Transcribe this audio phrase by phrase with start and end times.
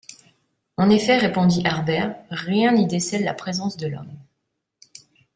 [0.77, 4.17] En effet, répondit Harbert, rien n’y décèle la présence de l’homme.